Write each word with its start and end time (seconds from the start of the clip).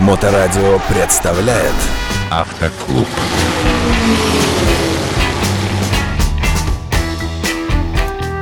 Моторадио 0.00 0.80
представляет 0.88 1.74
Автоклуб. 2.30 3.06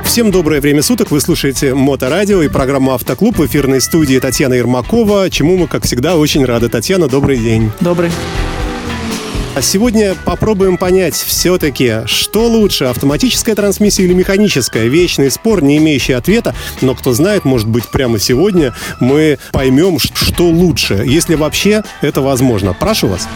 Всем 0.05 0.31
доброе 0.31 0.61
время 0.61 0.81
суток. 0.81 1.11
Вы 1.11 1.19
слушаете 1.19 1.75
Моторадио 1.75 2.41
и 2.43 2.47
программу 2.47 2.93
«Автоклуб» 2.93 3.37
в 3.37 3.45
эфирной 3.45 3.81
студии 3.81 4.17
Татьяна 4.19 4.53
Ермакова, 4.53 5.29
чему 5.29 5.57
мы, 5.57 5.67
как 5.67 5.83
всегда, 5.83 6.15
очень 6.15 6.45
рады. 6.45 6.69
Татьяна, 6.69 7.09
добрый 7.09 7.37
день. 7.37 7.71
Добрый. 7.81 8.09
А 9.59 9.61
сегодня 9.61 10.15
попробуем 10.23 10.77
понять 10.77 11.15
все-таки, 11.15 12.05
что 12.05 12.47
лучше, 12.47 12.85
автоматическая 12.85 13.55
трансмиссия 13.55 14.05
или 14.05 14.13
механическая. 14.13 14.85
Вечный 14.85 15.29
спор, 15.29 15.61
не 15.61 15.75
имеющий 15.75 16.13
ответа, 16.13 16.55
но 16.79 16.95
кто 16.95 17.11
знает, 17.11 17.43
может 17.43 17.67
быть, 17.67 17.85
прямо 17.89 18.19
сегодня 18.19 18.73
мы 19.01 19.37
поймем, 19.51 19.99
что 19.99 20.45
лучше, 20.45 21.03
если 21.05 21.35
вообще 21.35 21.83
это 21.99 22.21
возможно. 22.21 22.73
Прошу 22.73 23.07
вас. 23.07 23.27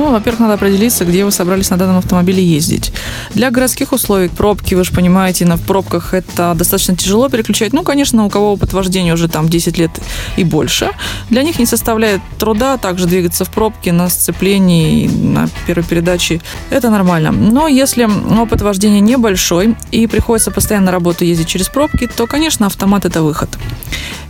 Ну, 0.00 0.12
во-первых, 0.12 0.40
надо 0.40 0.54
определиться, 0.54 1.04
где 1.04 1.26
вы 1.26 1.30
собрались 1.30 1.68
на 1.68 1.76
данном 1.76 1.98
автомобиле 1.98 2.42
ездить. 2.42 2.90
Для 3.34 3.50
городских 3.50 3.92
условий 3.92 4.30
пробки, 4.30 4.74
вы 4.74 4.82
же 4.82 4.92
понимаете, 4.92 5.44
на 5.44 5.58
пробках 5.58 6.14
это 6.14 6.54
достаточно 6.56 6.96
тяжело 6.96 7.28
переключать. 7.28 7.74
Ну, 7.74 7.82
конечно, 7.82 8.24
у 8.24 8.30
кого 8.30 8.54
опыт 8.54 8.72
вождения 8.72 9.12
уже 9.12 9.28
там 9.28 9.50
10 9.50 9.76
лет 9.76 9.90
и 10.38 10.44
больше, 10.44 10.88
для 11.28 11.42
них 11.42 11.58
не 11.58 11.66
составляет 11.66 12.22
труда 12.38 12.78
также 12.78 13.06
двигаться 13.06 13.44
в 13.44 13.50
пробке 13.50 13.92
на 13.92 14.08
сцеплении, 14.08 15.06
на 15.06 15.50
первой 15.66 15.84
передаче. 15.84 16.40
Это 16.70 16.88
нормально. 16.88 17.30
Но 17.30 17.68
если 17.68 18.08
опыт 18.40 18.62
вождения 18.62 19.00
небольшой 19.00 19.76
и 19.90 20.06
приходится 20.06 20.50
постоянно 20.50 20.86
на 20.86 20.92
работу 20.92 21.26
ездить 21.26 21.48
через 21.48 21.68
пробки, 21.68 22.06
то, 22.06 22.26
конечно, 22.26 22.64
автомат 22.64 23.04
это 23.04 23.22
выход. 23.22 23.50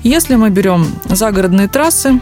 Если 0.02 0.34
мы 0.34 0.50
берем 0.50 0.84
загородные 1.05 1.69
трассы, 1.69 2.20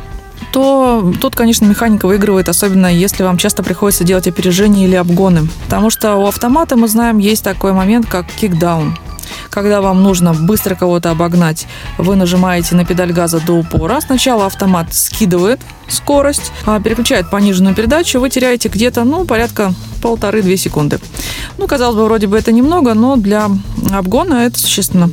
то 0.53 1.13
тут, 1.21 1.37
конечно, 1.37 1.65
механика 1.65 2.07
выигрывает, 2.07 2.49
особенно 2.49 2.93
если 2.93 3.23
вам 3.23 3.39
часто 3.39 3.63
приходится 3.63 4.05
делать 4.05 4.27
опережения 4.27 4.85
или 4.85 4.97
обгоны. 4.97 5.49
Потому 5.65 5.91
что 5.91 6.17
у 6.17 6.27
автомата, 6.27 6.77
мы 6.77 6.89
знаем, 6.89 7.19
есть 7.19 7.45
такой 7.45 7.73
момент, 7.73 8.07
как 8.07 8.27
кикдаун. 8.27 8.97
Когда 9.51 9.81
вам 9.81 10.03
нужно 10.03 10.35
быстро 10.35 10.75
кого-то 10.75 11.11
обогнать, 11.11 11.67
вы 11.97 12.17
нажимаете 12.17 12.75
на 12.75 12.85
педаль 12.85 13.13
газа 13.13 13.41
до 13.41 13.55
упора. 13.55 14.01
Сначала 14.01 14.47
автомат 14.47 14.95
скидывает 14.95 15.61
скорость, 15.89 16.53
а 16.67 16.81
переключает 16.81 17.31
пониженную 17.31 17.75
передачу, 17.75 18.21
вы 18.21 18.31
теряете 18.31 18.69
где-то, 18.69 19.05
ну, 19.05 19.25
порядка 19.25 19.73
полторы-две 20.03 20.57
секунды. 20.57 20.99
Ну, 21.57 21.67
казалось 21.67 21.97
бы, 21.97 22.05
вроде 22.05 22.27
бы 22.27 22.39
это 22.39 22.53
немного, 22.53 22.95
но 22.95 23.17
для 23.17 23.51
обгона 23.93 24.47
это 24.47 24.59
существенно. 24.59 25.11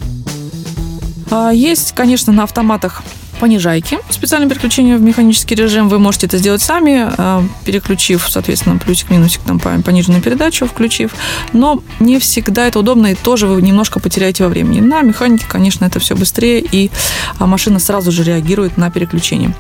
А 1.31 1.51
есть, 1.51 1.93
конечно, 1.93 2.31
на 2.31 2.43
автоматах 2.43 3.03
понижайки. 3.36 4.00
Специальное 4.09 4.50
переключение 4.50 4.97
в 4.97 5.02
механический 5.02 5.55
режим 5.55 5.89
вы 5.89 6.00
можете 6.00 6.28
это 6.28 6.38
сделать 6.38 6.61
сами, 6.61 7.08
э, 7.17 7.41
переключив, 7.64 8.28
соответственно, 8.30 8.78
плюсик-минусик, 8.78 9.41
там, 9.45 9.59
пониженную 9.59 10.22
передачу 10.22 10.66
включив. 10.66 11.11
Но 11.53 11.81
не 12.00 12.19
всегда 12.19 12.67
это 12.67 12.80
удобно, 12.80 13.08
и 13.08 13.16
тоже 13.16 13.47
вы 13.47 13.61
немножко 13.61 14.00
потеряете 14.00 14.44
во 14.44 14.50
времени. 14.50 14.80
На 14.80 15.02
механике, 15.02 15.45
конечно, 15.47 15.86
это 15.86 16.00
все 16.00 16.16
быстрее, 16.16 16.59
и 16.59 16.91
а, 17.39 17.45
машина 17.45 17.80
сразу 17.80 18.11
же 18.11 18.23
реагирует 18.23 18.78
на 18.78 18.89
переключение. 18.91 19.53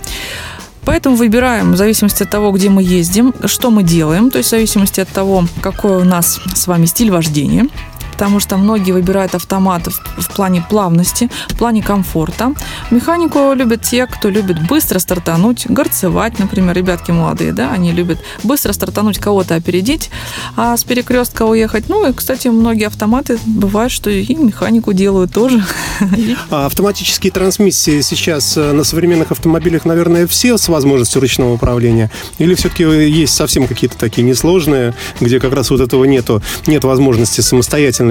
Поэтому 0.85 1.15
выбираем 1.15 1.73
в 1.73 1.77
зависимости 1.77 2.23
от 2.23 2.29
того, 2.29 2.51
где 2.51 2.69
мы 2.69 2.83
ездим, 2.83 3.33
что 3.45 3.71
мы 3.71 3.81
делаем, 3.81 4.29
то 4.29 4.37
есть 4.37 4.49
в 4.49 4.51
зависимости 4.51 5.01
от 5.01 5.09
того, 5.09 5.45
какой 5.61 5.97
у 5.97 6.03
нас 6.03 6.39
с 6.53 6.67
вами 6.67 6.85
стиль 6.85 7.09
вождения 7.09 7.67
потому 8.15 8.39
что 8.39 8.55
многие 8.55 8.93
выбирают 8.93 9.35
автоматы 9.35 9.91
в 9.91 10.33
плане 10.33 10.65
плавности, 10.69 11.29
в 11.49 11.57
плане 11.57 11.83
комфорта. 11.83 12.53
Механику 12.91 13.51
любят 13.53 13.81
те, 13.81 14.07
кто 14.07 14.29
любит 14.29 14.65
быстро 14.67 14.99
стартануть, 14.99 15.67
горцевать, 15.67 16.39
например, 16.39 16.73
ребятки 16.77 17.11
молодые, 17.11 17.51
да, 17.51 17.71
они 17.71 17.91
любят 17.91 18.19
быстро 18.43 18.71
стартануть, 18.71 19.19
кого-то 19.19 19.55
опередить, 19.55 20.11
а 20.55 20.77
с 20.77 20.85
перекрестка 20.85 21.43
уехать. 21.43 21.89
Ну 21.89 22.07
и, 22.07 22.13
кстати, 22.13 22.47
многие 22.47 22.87
автоматы 22.87 23.37
бывают, 23.45 23.91
что 23.91 24.09
и 24.09 24.33
механику 24.33 24.93
делают 24.93 25.33
тоже. 25.33 25.63
А 26.49 26.67
автоматические 26.67 27.31
трансмиссии 27.31 28.01
сейчас 28.01 28.55
э, 28.57 28.71
на 28.71 28.83
современных 28.83 29.31
автомобилях, 29.31 29.85
наверное, 29.85 30.27
все 30.27 30.57
с 30.57 30.67
возможностью 30.67 31.21
ручного 31.21 31.53
управления? 31.53 32.11
Или 32.37 32.55
все-таки 32.55 32.83
есть 32.83 33.33
совсем 33.33 33.67
какие-то 33.67 33.97
такие 33.97 34.23
несложные, 34.23 34.93
где 35.19 35.39
как 35.39 35.53
раз 35.53 35.69
вот 35.69 35.81
этого 35.81 36.05
нету, 36.05 36.41
нет 36.67 36.83
возможности 36.83 37.41
самостоятельно 37.41 38.04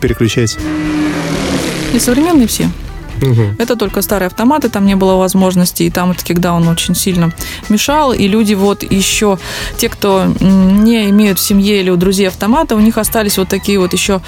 переключать? 0.00 0.58
И 1.94 1.98
современные 1.98 2.48
все. 2.48 2.68
Угу. 3.22 3.56
Это 3.58 3.76
только 3.76 4.02
старые 4.02 4.26
автоматы, 4.26 4.68
там 4.68 4.86
не 4.86 4.94
было 4.94 5.14
возможности, 5.16 5.82
и 5.84 5.90
там 5.90 6.10
этот 6.10 6.24
кикдаун 6.24 6.66
очень 6.68 6.94
сильно 6.94 7.32
мешал. 7.68 8.12
И 8.12 8.26
люди 8.28 8.54
вот 8.54 8.82
еще, 8.82 9.38
те, 9.76 9.88
кто 9.88 10.26
не 10.40 11.10
имеют 11.10 11.38
в 11.38 11.42
семье 11.42 11.80
или 11.80 11.90
у 11.90 11.96
друзей 11.96 12.28
автомата, 12.28 12.76
у 12.76 12.80
них 12.80 12.98
остались 12.98 13.38
вот 13.38 13.48
такие 13.48 13.78
вот 13.78 13.92
еще 13.92 14.20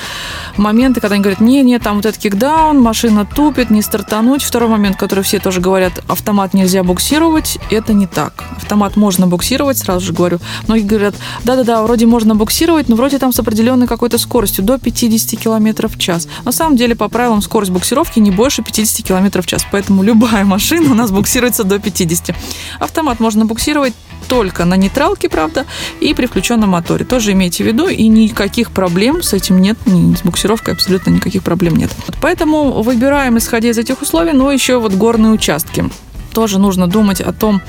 моменты, 0.57 1.01
когда 1.01 1.15
они 1.15 1.23
говорят, 1.23 1.41
не, 1.41 1.63
не, 1.63 1.79
там 1.79 1.97
вот 1.97 2.07
этот 2.07 2.21
кикдаун, 2.21 2.81
машина 2.81 3.27
тупит, 3.27 3.71
не 3.71 3.83
стартануть. 3.83 4.43
Второй 4.43 4.69
момент, 4.69 4.97
который 4.97 5.25
все 5.25 5.39
тоже 5.39 5.61
говорят, 5.61 5.93
автомат 6.09 6.55
нельзя 6.55 6.83
буксировать, 6.83 7.59
это 7.71 7.93
не 7.93 8.07
так. 8.07 8.45
Автомат 8.57 8.97
можно 8.97 9.27
буксировать, 9.27 9.79
сразу 9.79 10.07
же 10.07 10.13
говорю. 10.13 10.39
Многие 10.67 10.85
говорят, 10.85 11.15
да-да-да, 11.45 11.83
вроде 11.83 12.07
можно 12.07 12.35
буксировать, 12.35 12.89
но 12.89 12.97
вроде 12.97 13.19
там 13.19 13.33
с 13.33 13.39
определенной 13.39 13.87
какой-то 13.87 14.19
скоростью, 14.19 14.65
до 14.65 14.79
50 14.79 15.41
км 15.41 15.89
в 15.89 15.99
час. 15.99 16.29
На 16.45 16.53
самом 16.53 16.77
деле, 16.77 16.95
по 16.95 17.09
правилам, 17.09 17.43
скорость 17.43 17.73
буксировки 17.73 18.19
не 18.19 18.31
больше 18.31 18.63
50 18.63 18.78
50 18.79 19.05
км 19.05 19.43
в 19.43 19.47
час. 19.47 19.67
Поэтому 19.73 20.05
любая 20.05 20.45
машина 20.45 20.93
у 20.93 20.95
нас 20.95 21.11
буксируется 21.11 21.65
до 21.65 21.81
50. 21.81 22.37
Автомат 22.79 23.19
можно 23.19 23.45
буксировать 23.45 23.93
только 24.29 24.65
на 24.65 24.77
нейтралке, 24.77 25.29
правда, 25.29 25.67
и 26.01 26.15
при 26.15 26.27
включенном 26.27 26.71
моторе. 26.71 27.05
Тоже 27.05 27.33
имейте 27.33 27.65
в 27.65 27.67
виду, 27.67 27.89
и 27.89 28.07
никаких 28.07 28.71
проблем 28.71 29.23
с 29.23 29.33
этим 29.33 29.61
нет, 29.61 29.79
с 29.87 30.23
буксировкой 30.23 30.75
абсолютно 30.75 31.11
никаких 31.11 31.43
проблем 31.43 31.75
нет. 31.75 31.91
Поэтому 32.23 32.83
выбираем, 32.83 33.37
исходя 33.39 33.69
из 33.69 33.79
этих 33.79 34.01
условий, 34.01 34.33
но 34.33 34.53
еще 34.53 34.79
вот 34.79 34.93
горные 34.93 35.33
участки 35.33 35.91
тоже 36.33 36.61
нужно 36.61 36.87
думать 36.87 37.21
о 37.21 37.33
том, 37.33 37.61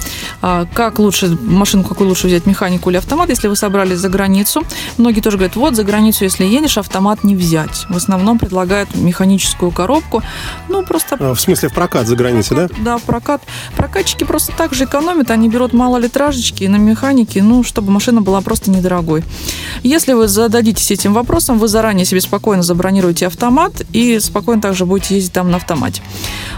как 0.41 1.00
лучше, 1.00 1.38
машину 1.41 1.83
какую 1.83 2.09
лучше 2.09 2.27
взять, 2.27 2.45
механику 2.45 2.89
или 2.89 2.97
автомат, 2.97 3.29
если 3.29 3.47
вы 3.47 3.55
собрались 3.55 3.97
за 3.97 4.09
границу. 4.09 4.63
Многие 4.97 5.22
тоже 5.22 5.38
говорят, 5.38 5.55
вот 5.55 5.75
за 5.75 5.83
границу, 5.83 6.23
если 6.23 6.45
едешь, 6.45 6.77
автомат 6.77 7.23
не 7.23 7.35
взять. 7.35 7.85
В 7.89 7.97
основном 7.97 8.39
предлагают 8.39 8.95
механическую 8.95 9.72
коробку. 9.72 10.23
Ну, 10.67 10.83
просто... 10.83 11.17
А, 11.19 11.33
в 11.33 11.39
смысле, 11.39 11.69
в 11.69 11.73
прокат 11.73 12.07
за 12.07 12.16
границей, 12.16 12.55
да? 12.55 12.69
Да, 12.79 12.97
в 12.97 13.03
прокат. 13.03 13.41
Прокатчики 13.75 14.23
просто 14.23 14.53
так 14.55 14.73
же 14.73 14.85
экономят, 14.85 15.31
они 15.31 15.49
берут 15.49 15.73
мало 15.73 15.97
литражечки 15.97 16.63
на 16.66 16.78
механике, 16.78 17.44
ну, 17.44 17.63
чтобы 17.63 17.91
машина 17.91 18.22
была 18.22 18.41
просто 18.41 18.72
недорогой. 18.72 19.23
Если 19.83 20.13
вы 20.13 20.28
зададитесь 20.28 20.91
этим 20.91 21.13
вопросом, 21.13 21.59
вы 21.59 21.67
заранее 21.67 22.05
себе 22.05 22.22
спокойно 22.22 22.63
забронируете 22.63 23.28
автомат 23.28 23.81
и 23.94 24.19
спокойно 24.19 24.61
также 24.61 24.85
будете 24.85 25.16
ездить 25.16 25.33
там 25.33 25.51
на 25.51 25.57
автомате. 25.57 26.01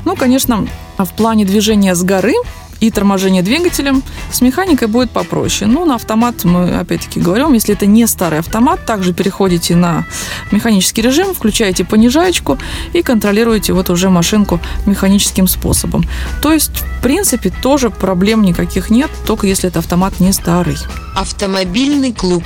Ну, 0.05 0.15
конечно, 0.15 0.67
в 0.97 1.09
плане 1.13 1.45
движения 1.45 1.95
с 1.95 2.03
горы 2.03 2.33
и 2.81 2.89
торможения 2.89 3.43
двигателем 3.43 4.03
с 4.31 4.41
механикой 4.41 4.89
будет 4.89 5.11
попроще. 5.11 5.69
Ну, 5.71 5.85
на 5.85 5.95
автомат 5.95 6.43
мы 6.43 6.77
опять-таки 6.77 7.21
говорим, 7.21 7.53
если 7.53 7.73
это 7.75 7.85
не 7.85 8.05
старый 8.07 8.39
автомат, 8.39 8.85
также 8.85 9.13
переходите 9.13 9.75
на 9.75 10.05
механический 10.51 11.01
режим, 11.01 11.33
включаете 11.33 11.85
понижаечку 11.85 12.57
и 12.91 13.01
контролируете 13.03 13.73
вот 13.73 13.89
уже 13.89 14.09
машинку 14.09 14.59
механическим 14.85 15.47
способом. 15.47 16.05
То 16.41 16.51
есть, 16.51 16.81
в 16.81 17.03
принципе, 17.03 17.53
тоже 17.61 17.91
проблем 17.91 18.41
никаких 18.41 18.89
нет, 18.89 19.11
только 19.25 19.47
если 19.47 19.69
это 19.69 19.79
автомат 19.79 20.19
не 20.19 20.33
старый. 20.33 20.77
Автомобильный 21.15 22.11
клуб. 22.11 22.43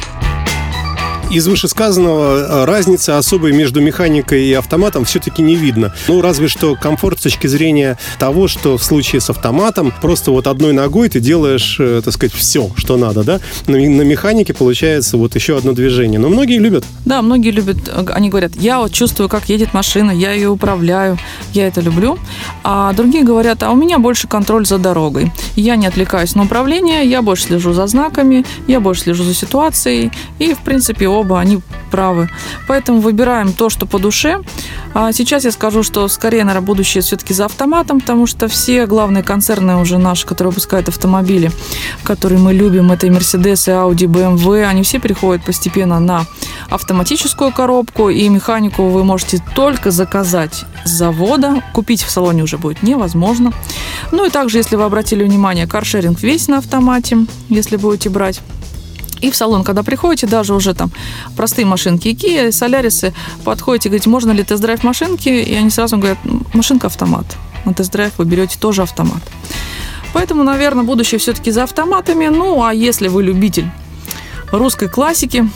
Из 1.36 1.46
вышесказанного 1.50 2.38
э, 2.38 2.64
разницы 2.64 3.10
особой 3.10 3.52
между 3.52 3.82
механикой 3.82 4.46
и 4.46 4.54
автоматом 4.54 5.04
все-таки 5.04 5.42
не 5.42 5.56
видно. 5.56 5.94
Ну, 6.08 6.22
разве 6.22 6.48
что 6.48 6.78
комфорт 6.78 7.20
с 7.20 7.24
точки 7.24 7.48
зрения 7.48 7.98
того, 8.20 8.48
что 8.48 8.78
в 8.78 8.84
случае 8.86 9.20
с 9.20 9.30
автоматом 9.30 9.94
просто 10.02 10.32
вот 10.32 10.48
одной 10.48 10.72
ногой 10.72 11.10
ты 11.10 11.20
делаешь, 11.20 11.76
э, 11.78 12.02
так 12.06 12.14
сказать, 12.14 12.34
все, 12.34 12.70
что 12.78 12.96
надо, 12.96 13.26
да? 13.26 13.42
На, 13.68 13.76
на 13.78 14.04
механике 14.04 14.54
получается 14.54 15.18
вот 15.18 15.36
еще 15.36 15.58
одно 15.58 15.74
движение. 15.74 16.22
Но 16.22 16.30
многие 16.30 16.58
любят. 16.58 16.86
Да, 17.04 17.22
многие 17.22 17.52
любят. 17.52 17.80
Они 18.14 18.30
говорят, 18.30 18.54
я 18.56 18.80
вот 18.80 18.94
чувствую, 18.94 19.28
как 19.28 19.50
едет 19.50 19.74
машина, 19.74 20.12
я 20.12 20.32
ее 20.32 20.48
управляю, 20.48 21.18
я 21.52 21.68
это 21.68 21.82
люблю. 21.82 22.18
А 22.64 22.94
другие 22.94 23.26
говорят, 23.26 23.62
а 23.62 23.72
у 23.72 23.76
меня 23.76 24.00
больше 24.00 24.30
контроль 24.30 24.66
за 24.66 24.78
дорогой. 24.78 25.34
Я 25.56 25.76
не 25.76 25.88
отвлекаюсь 25.88 26.36
на 26.36 26.44
управление, 26.44 27.06
я 27.06 27.22
больше 27.22 27.46
слежу 27.46 27.74
за 27.74 27.88
знаками, 27.88 28.46
я 28.68 28.80
больше 28.80 29.04
слежу 29.04 29.24
за 29.24 29.34
ситуацией. 29.34 30.12
И, 30.40 30.54
в 30.54 30.60
принципе, 30.60 31.08
оба 31.08 31.40
они 31.40 31.62
правы. 31.92 32.30
Поэтому 32.68 33.00
выбираем 33.00 33.54
то, 33.54 33.70
что 33.70 33.86
по 33.86 34.00
душе. 34.00 34.42
А 34.94 35.12
сейчас 35.12 35.46
я 35.46 35.52
скажу, 35.52 35.84
что 35.84 36.08
скорее, 36.08 36.44
наверное, 36.44 36.66
будущее 36.66 37.02
все-таки 37.02 37.34
за 37.34 37.46
автоматом, 37.46 38.00
потому 38.00 38.28
что 38.28 38.48
все 38.48 38.86
главные 38.86 39.24
концерны 39.24 39.78
уже 39.78 39.98
наши, 39.98 40.26
которые 40.26 40.52
выпускают 40.52 40.90
автомобили, 40.90 41.52
которые 42.04 42.40
мы 42.40 42.54
любим, 42.54 42.92
это 42.92 43.08
и 43.08 43.10
Mercedes, 43.10 43.70
и 43.70 43.72
Audi, 43.72 44.08
BMW, 44.08 44.64
они 44.64 44.84
все 44.84 45.00
переходят 45.00 45.44
постепенно 45.46 46.00
на 46.00 46.26
автоматическую 46.70 47.52
коробку, 47.52 48.10
и 48.10 48.28
механику 48.30 48.90
вы 48.90 49.04
можете 49.04 49.42
только 49.54 49.92
заказать 49.92 50.66
с 50.86 50.90
завода. 50.90 51.62
Купить 51.74 52.04
в 52.04 52.10
салоне 52.10 52.44
уже 52.44 52.58
будет 52.58 52.84
невозможно. 52.84 53.52
Ну 54.12 54.26
и 54.26 54.30
также, 54.30 54.58
если 54.58 54.76
вы 54.76 54.84
обратили 54.84 55.24
внимание, 55.24 55.45
каршеринг 55.68 56.22
весь 56.22 56.48
на 56.48 56.58
автомате, 56.58 57.18
если 57.50 57.78
будете 57.78 58.10
брать. 58.10 58.42
И 59.22 59.32
в 59.32 59.36
салон, 59.36 59.64
когда 59.64 59.84
приходите, 59.84 60.28
даже 60.28 60.54
уже 60.54 60.74
там 60.74 60.92
простые 61.38 61.66
машинки 61.66 62.10
Kia, 62.10 62.52
Солярисы, 62.52 63.14
подходите, 63.44 63.90
говорите, 63.90 64.10
можно 64.10 64.32
ли 64.32 64.44
тест-драйв 64.44 64.84
машинки, 64.84 65.30
и 65.30 65.54
они 65.56 65.70
сразу 65.70 65.98
говорят, 65.98 66.18
машинка 66.54 66.88
автомат. 66.88 67.26
На 67.66 67.74
тест-драйв 67.74 68.14
вы 68.18 68.26
берете 68.26 68.58
тоже 68.60 68.82
автомат. 68.82 69.22
Поэтому, 70.14 70.44
наверное, 70.44 70.84
будущее 70.84 71.20
все-таки 71.20 71.52
за 71.52 71.64
автоматами. 71.64 72.28
Ну, 72.28 72.64
а 72.64 72.74
если 72.74 73.08
вы 73.08 73.24
любитель 73.24 73.70
русской 74.52 74.88
классики, 74.88 75.50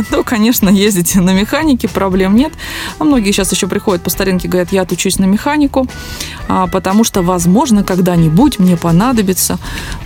то, 0.10 0.22
конечно, 0.22 0.68
ездите 0.68 1.20
на 1.20 1.32
механике, 1.32 1.88
проблем 1.88 2.34
нет. 2.34 2.52
А 2.98 3.04
многие 3.04 3.32
сейчас 3.32 3.52
еще 3.52 3.66
приходят 3.66 4.02
по 4.02 4.10
старинке, 4.10 4.48
говорят, 4.48 4.72
я 4.72 4.82
отучусь 4.82 5.18
на 5.18 5.24
механику, 5.24 5.86
потому 6.70 7.04
что, 7.04 7.22
возможно, 7.22 7.84
когда-нибудь 7.84 8.58
мне 8.58 8.76
понадобится. 8.76 9.58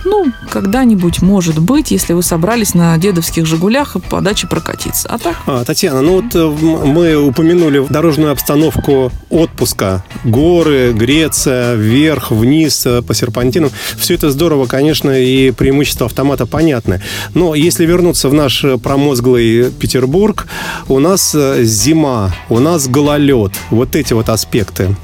Ну, 0.05 0.27
когда-нибудь, 0.49 1.21
может 1.21 1.59
быть, 1.59 1.91
если 1.91 2.13
вы 2.13 2.23
собрались 2.23 2.73
на 2.73 2.97
дедовских 2.97 3.45
«Жигулях» 3.45 3.95
и 3.95 3.99
по 3.99 4.21
даче 4.21 4.47
прокатиться. 4.47 5.09
А 5.09 5.17
так? 5.17 5.35
А, 5.45 5.63
Татьяна, 5.65 6.01
ну 6.01 6.21
вот 6.21 6.35
э, 6.35 6.45
мы 6.85 7.15
упомянули 7.15 7.85
дорожную 7.89 8.31
обстановку 8.31 9.11
отпуска. 9.29 10.03
Горы, 10.23 10.93
Греция, 10.93 11.75
вверх, 11.75 12.31
вниз, 12.31 12.85
э, 12.85 13.01
по 13.01 13.13
серпантинам. 13.13 13.71
Все 13.97 14.13
это 14.13 14.31
здорово, 14.31 14.65
конечно, 14.65 15.11
и 15.11 15.51
преимущества 15.51 16.05
автомата 16.05 16.45
понятны. 16.45 17.01
Но 17.33 17.55
если 17.55 17.85
вернуться 17.85 18.29
в 18.29 18.33
наш 18.33 18.65
промозглый 18.81 19.71
Петербург, 19.71 20.47
у 20.87 20.99
нас 20.99 21.33
э, 21.35 21.63
зима, 21.63 22.33
у 22.49 22.59
нас 22.59 22.87
гололед. 22.87 23.51
Вот 23.69 23.95
эти 23.95 24.13
вот 24.13 24.29
аспекты. 24.29 24.95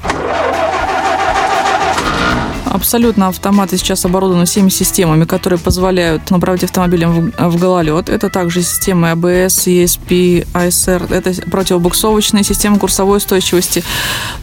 Абсолютно 2.74 3.28
автоматы 3.28 3.76
сейчас 3.76 4.04
оборудованы 4.04 4.46
всеми 4.46 4.68
системами, 4.68 5.26
которые 5.26 5.60
позволяют 5.60 6.28
направить 6.32 6.64
автомобилем 6.64 7.30
в, 7.30 7.50
в 7.50 7.60
гололед. 7.60 8.08
Это 8.08 8.28
также 8.30 8.62
системы 8.62 9.12
ABS, 9.12 9.68
ESP, 9.68 10.48
ASR, 10.52 11.14
это 11.14 11.48
противобуксовочные 11.48 12.42
системы 12.42 12.80
курсовой 12.80 13.18
устойчивости. 13.18 13.84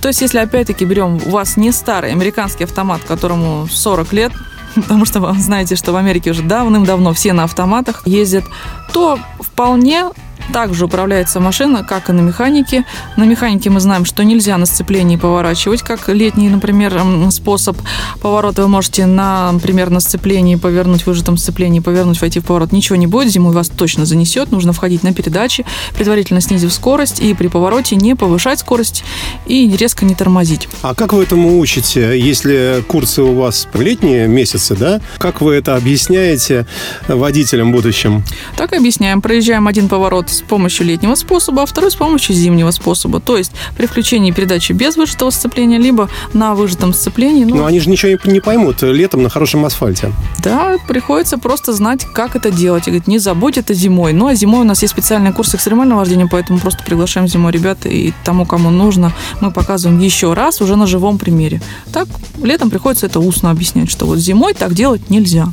То 0.01 0.07
есть, 0.07 0.21
если 0.21 0.37
опять-таки 0.37 0.85
берем 0.85 1.19
у 1.25 1.29
вас 1.29 1.57
не 1.57 1.73
старый 1.73 2.13
американский 2.13 2.63
автомат, 2.63 3.01
которому 3.05 3.67
40 3.69 4.13
лет, 4.13 4.31
потому 4.75 5.03
что 5.03 5.19
вы 5.19 5.37
знаете, 5.37 5.75
что 5.75 5.91
в 5.91 5.97
Америке 5.97 6.31
уже 6.31 6.41
давным-давно 6.41 7.11
все 7.11 7.33
на 7.33 7.43
автоматах 7.43 8.07
ездят, 8.07 8.45
то 8.93 9.19
вполне 9.41 10.05
также 10.51 10.85
управляется 10.85 11.39
машина, 11.39 11.83
как 11.83 12.09
и 12.09 12.13
на 12.13 12.21
механике. 12.21 12.85
На 13.17 13.23
механике 13.23 13.69
мы 13.69 13.79
знаем, 13.79 14.05
что 14.05 14.23
нельзя 14.23 14.57
на 14.57 14.65
сцеплении 14.65 15.15
поворачивать, 15.15 15.81
как 15.81 16.09
летний, 16.09 16.49
например, 16.49 17.01
способ 17.31 17.77
поворота. 18.21 18.63
Вы 18.63 18.67
можете, 18.67 19.05
на, 19.05 19.51
например, 19.51 19.89
на 19.89 19.99
сцеплении 19.99 20.55
повернуть, 20.55 21.05
выжатом 21.05 21.37
сцеплении 21.37 21.79
повернуть, 21.79 22.19
войти 22.21 22.39
в 22.39 22.45
поворот. 22.45 22.71
Ничего 22.71 22.95
не 22.95 23.07
будет, 23.07 23.31
зимой 23.31 23.53
вас 23.53 23.69
точно 23.69 24.05
занесет. 24.05 24.51
Нужно 24.51 24.73
входить 24.73 25.03
на 25.03 25.13
передачи, 25.13 25.65
предварительно 25.95 26.41
снизив 26.41 26.73
скорость, 26.73 27.19
и 27.19 27.33
при 27.33 27.47
повороте 27.47 27.95
не 27.95 28.15
повышать 28.15 28.59
скорость 28.59 29.03
и 29.45 29.69
резко 29.75 30.05
не 30.05 30.15
тормозить. 30.15 30.67
А 30.81 30.93
как 30.93 31.13
вы 31.13 31.23
этому 31.23 31.59
учите, 31.59 32.19
если 32.19 32.83
курсы 32.87 33.21
у 33.21 33.33
вас 33.35 33.67
в 33.73 33.81
летние 33.81 34.27
месяцы, 34.27 34.75
да? 34.75 35.01
Как 35.17 35.41
вы 35.41 35.55
это 35.55 35.75
объясняете 35.75 36.67
водителям 37.07 37.71
будущим? 37.71 38.23
Так 38.57 38.73
и 38.73 38.75
объясняем. 38.75 39.21
Проезжаем 39.21 39.67
один 39.67 39.87
поворот 39.87 40.29
с 40.29 40.40
помощью 40.43 40.85
летнего 40.87 41.15
способа, 41.15 41.63
а 41.63 41.65
второй 41.65 41.91
с 41.91 41.95
помощью 41.95 42.35
зимнего 42.35 42.71
способа. 42.71 43.19
То 43.19 43.37
есть 43.37 43.51
при 43.77 43.85
включении 43.85 44.31
передачи 44.31 44.73
без 44.73 44.97
выжатого 44.97 45.29
сцепления, 45.29 45.77
либо 45.77 46.09
на 46.33 46.55
выжатом 46.55 46.93
сцеплении. 46.93 47.43
Ну, 47.43 47.57
Но 47.57 47.65
они 47.65 47.79
же 47.79 47.89
ничего 47.89 48.17
не 48.25 48.39
поймут 48.39 48.81
летом 48.81 49.23
на 49.23 49.29
хорошем 49.29 49.65
асфальте. 49.65 50.11
Да, 50.43 50.77
приходится 50.87 51.37
просто 51.37 51.73
знать, 51.73 52.05
как 52.05 52.35
это 52.35 52.51
делать. 52.51 52.87
И 52.87 52.91
говорит, 52.91 53.07
не 53.07 53.19
забудь 53.19 53.57
это 53.57 53.73
зимой. 53.73 54.13
Ну, 54.13 54.27
а 54.27 54.35
зимой 54.35 54.61
у 54.61 54.65
нас 54.65 54.81
есть 54.81 54.93
специальные 54.93 55.33
курсы 55.33 55.57
экстремального 55.57 55.99
вождения, 55.99 56.27
поэтому 56.29 56.59
просто 56.59 56.83
приглашаем 56.83 57.27
зимой 57.27 57.51
ребят 57.51 57.85
и 57.85 58.13
тому, 58.23 58.45
кому 58.45 58.69
нужно, 58.69 59.13
мы 59.39 59.51
показываем 59.51 59.99
еще 59.99 60.33
раз 60.33 60.61
уже 60.61 60.75
на 60.75 60.87
живом 60.87 61.17
примере. 61.17 61.61
Так, 61.91 62.07
летом 62.41 62.69
приходится 62.69 63.05
это 63.05 63.19
устно 63.19 63.51
объяснять, 63.51 63.89
что 63.89 64.05
вот 64.05 64.19
зимой 64.19 64.53
так 64.53 64.73
делать 64.73 65.09
нельзя. 65.09 65.47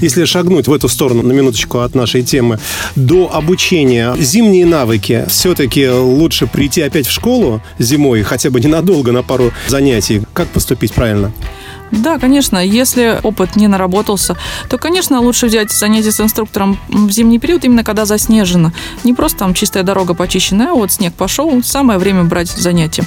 Если 0.00 0.24
шагнуть 0.24 0.66
в 0.66 0.72
эту 0.72 0.88
сторону, 0.88 1.22
на 1.22 1.32
минуточку 1.32 1.80
от 1.80 1.94
нашей 1.94 2.22
темы, 2.22 2.58
до 2.96 3.30
обучения, 3.32 4.14
зимние 4.18 4.64
навыки, 4.64 5.24
все-таки 5.28 5.88
лучше 5.88 6.46
прийти 6.46 6.80
опять 6.80 7.06
в 7.06 7.12
школу 7.12 7.62
зимой, 7.78 8.22
хотя 8.22 8.50
бы 8.50 8.60
ненадолго, 8.60 9.12
на 9.12 9.22
пару 9.22 9.52
занятий. 9.68 10.22
Как 10.32 10.48
поступить 10.48 10.92
правильно? 10.92 11.32
Да, 11.90 12.18
конечно, 12.18 12.58
если 12.64 13.18
опыт 13.22 13.56
не 13.56 13.66
наработался, 13.66 14.36
то, 14.68 14.78
конечно, 14.78 15.20
лучше 15.20 15.46
взять 15.46 15.72
занятие 15.72 16.12
с 16.12 16.20
инструктором 16.20 16.78
в 16.88 17.10
зимний 17.10 17.38
период, 17.38 17.64
именно 17.64 17.82
когда 17.82 18.04
заснежено. 18.04 18.72
Не 19.04 19.12
просто 19.12 19.40
там 19.40 19.54
чистая 19.54 19.82
дорога 19.82 20.14
почищенная, 20.14 20.70
а 20.70 20.74
вот 20.74 20.92
снег 20.92 21.14
пошел, 21.14 21.62
самое 21.62 21.98
время 21.98 22.24
брать 22.24 22.50
занятия. 22.50 23.04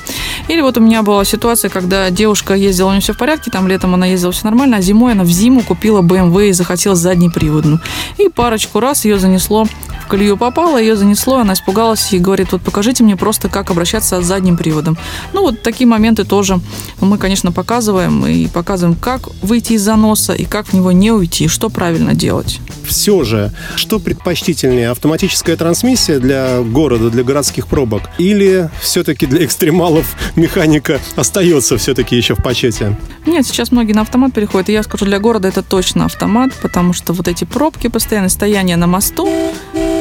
Или 0.47 0.61
вот 0.61 0.77
у 0.77 0.81
меня 0.81 1.01
была 1.01 1.23
ситуация, 1.23 1.69
когда 1.69 2.09
девушка 2.09 2.55
ездила, 2.55 2.89
у 2.89 2.91
нее 2.91 3.01
все 3.01 3.13
в 3.13 3.17
порядке, 3.17 3.51
там 3.51 3.67
летом 3.67 3.93
она 3.93 4.05
ездила 4.05 4.31
все 4.31 4.45
нормально, 4.45 4.77
а 4.77 4.81
зимой 4.81 5.13
она 5.13 5.23
в 5.23 5.29
зиму 5.29 5.61
купила 5.61 6.01
BMW 6.01 6.49
и 6.49 6.53
захотела 6.53 6.95
заднеприводную. 6.95 7.79
И 8.17 8.27
парочку 8.29 8.79
раз 8.79 9.05
ее 9.05 9.17
занесло 9.17 9.65
в 9.65 10.07
колею 10.07 10.35
попала, 10.37 10.77
ее 10.77 10.95
занесло, 10.95 11.37
она 11.37 11.53
испугалась 11.53 12.11
и 12.11 12.19
говорит, 12.19 12.51
вот 12.51 12.61
покажите 12.61 13.03
мне 13.03 13.15
просто, 13.15 13.47
как 13.47 13.71
обращаться 13.71 14.21
с 14.21 14.25
задним 14.25 14.57
приводом. 14.57 14.97
Ну, 15.31 15.41
вот 15.41 15.61
такие 15.61 15.87
моменты 15.87 16.25
тоже 16.25 16.59
мы, 16.99 17.17
конечно, 17.17 17.51
показываем 17.51 18.25
и 18.25 18.47
показываем, 18.47 18.72
как 18.99 19.29
выйти 19.41 19.73
из 19.73 19.81
заноса 19.81 20.33
и 20.33 20.45
как 20.45 20.67
в 20.67 20.73
него 20.73 20.91
не 20.91 21.11
уйти, 21.11 21.47
что 21.47 21.69
правильно 21.69 22.13
делать. 22.13 22.59
Все 22.85 23.23
же, 23.23 23.51
что 23.75 23.99
предпочтительнее, 23.99 24.89
автоматическая 24.89 25.55
трансмиссия 25.55 26.19
для 26.19 26.61
города, 26.61 27.09
для 27.09 27.23
городских 27.23 27.67
пробок, 27.67 28.03
или 28.17 28.69
все-таки 28.81 29.25
для 29.25 29.45
экстремалов 29.45 30.15
механика 30.35 30.99
остается 31.15 31.77
все-таки 31.77 32.15
еще 32.15 32.35
в 32.35 32.43
почете? 32.43 32.97
Нет, 33.25 33.45
сейчас 33.45 33.71
многие 33.71 33.93
на 33.93 34.01
автомат 34.01 34.33
переходят, 34.33 34.69
и 34.69 34.73
я 34.73 34.83
скажу, 34.83 35.05
для 35.05 35.19
города 35.19 35.47
это 35.47 35.63
точно 35.63 36.05
автомат, 36.05 36.51
потому 36.61 36.93
что 36.93 37.13
вот 37.13 37.27
эти 37.27 37.45
пробки, 37.45 37.87
постоянное 37.87 38.29
стояние 38.29 38.75
на 38.75 38.87
мосту, 38.87 39.52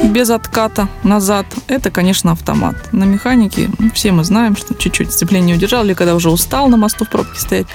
без 0.03 0.31
отката 0.31 0.89
назад, 1.05 1.47
это, 1.69 1.91
конечно, 1.91 2.33
автомат. 2.33 2.75
На 2.93 3.05
механике 3.05 3.71
все 3.95 4.13
мы 4.13 4.25
знаем, 4.25 4.57
что 4.57 4.75
чуть-чуть 4.75 5.13
сцепление 5.13 5.57
удержал, 5.57 5.85
или 5.85 5.95
когда 5.95 6.15
уже 6.15 6.31
устал 6.31 6.69
на 6.69 6.77
мосту 6.77 7.05
в 7.05 7.11
пробке 7.11 7.41
стоять, 7.41 7.67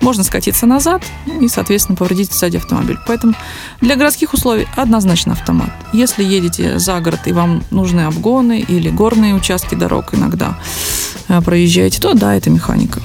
можно 0.00 0.24
скатиться 0.24 0.66
назад 0.66 1.02
и, 1.40 1.48
соответственно, 1.48 1.96
повредить 1.96 2.32
сзади 2.32 2.56
автомобиль. 2.56 2.98
Поэтому 3.06 3.34
для 3.80 3.96
городских 3.96 4.34
условий 4.34 4.66
однозначно 4.76 5.32
автомат. 5.32 5.70
Если 5.92 6.24
едете 6.24 6.78
за 6.78 7.00
город 7.00 7.20
и 7.26 7.32
вам 7.32 7.62
нужны 7.70 8.02
обгоны 8.02 8.60
или 8.60 8.90
горные 8.90 9.34
участки 9.34 9.74
дорог 9.74 10.14
иногда 10.14 10.58
э, 11.28 11.40
проезжаете, 11.40 12.00
то 12.00 12.14
да, 12.14 12.34
это 12.34 12.50
механика. 12.50 13.00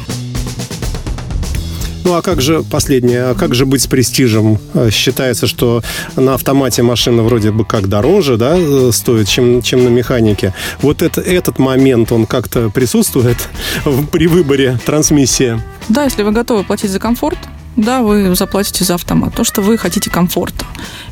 Ну 2.10 2.16
а 2.16 2.24
как 2.24 2.42
же 2.42 2.64
последнее, 2.64 3.26
а 3.26 3.36
как 3.36 3.54
же 3.54 3.68
быть 3.68 3.84
с 3.84 3.88
престижем? 3.88 4.58
Э, 4.74 4.90
считается, 4.90 5.46
что 5.46 5.84
на 6.16 6.34
автомате 6.34 6.82
машина 6.82 7.22
вроде 7.22 7.52
бы 7.52 7.66
как 7.66 7.88
дороже, 7.88 8.36
да, 8.36 8.56
э, 8.58 8.90
стоит, 8.92 9.28
чем, 9.28 9.62
чем 9.62 9.84
на 9.84 9.90
механике. 9.90 10.56
Вот 10.82 11.04
это, 11.04 11.22
этот 11.22 11.60
момент, 11.60 12.12
он 12.12 12.26
как-то 12.26 12.72
присутствует 12.72 13.38
при 14.12 14.26
выборе 14.26 14.80
трансмиссии? 14.88 15.62
Да, 15.88 16.06
если 16.06 16.24
вы 16.24 16.32
готовы 16.32 16.64
платить 16.64 16.90
за 16.90 16.98
комфорт, 16.98 17.38
да, 17.76 18.02
вы 18.02 18.34
заплатите 18.34 18.84
за 18.84 18.96
автомат, 18.96 19.36
то, 19.36 19.44
что 19.44 19.62
вы 19.62 19.78
хотите 19.78 20.10
комфорта. 20.10 20.66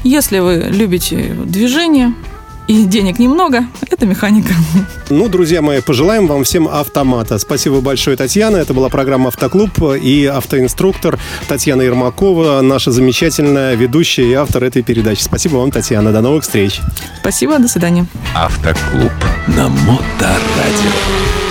Если 0.04 0.40
вы 0.40 0.66
любите 0.72 1.36
движение, 1.46 2.16
и 2.68 2.86
денег 2.86 3.20
немного, 3.20 3.66
это 3.90 4.06
механика. 4.06 4.54
Ну, 5.10 5.30
друзья 5.30 5.62
мои, 5.62 5.82
пожелаем 5.82 6.28
вам 6.28 6.44
всем 6.44 6.68
автомата. 6.68 7.38
Спасибо 7.40 7.82
большое, 7.82 8.18
Татьяна. 8.18 8.58
Это 8.58 8.74
была 8.74 8.90
программа 8.90 9.30
«Автоклуб» 9.30 9.72
и 10.02 10.26
автоинструктор 10.26 11.18
Татьяна 11.48 11.82
Ермакова, 11.84 12.62
наша 12.62 12.92
замечательная 12.92 13.76
ведущая 13.76 14.30
и 14.30 14.34
автор 14.34 14.64
этой 14.64 14.84
передачи. 14.84 15.22
Спасибо 15.22 15.56
вам, 15.58 15.72
Татьяна. 15.72 16.12
До 16.12 16.22
новых 16.22 16.44
встреч. 16.44 16.82
Спасибо, 17.22 17.58
до 17.60 17.68
свидания. 17.68 18.06
Автоклуб 18.36 19.14
на 19.48 19.70
Моторадио. 19.70 21.47